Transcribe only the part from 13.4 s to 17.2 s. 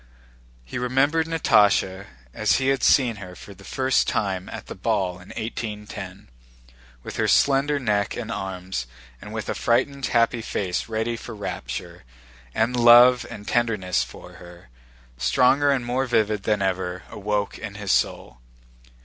tenderness for her, stronger and more vivid than ever,